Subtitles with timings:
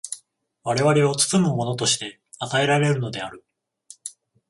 [0.63, 3.45] 我々を包むものとして与えられるのである。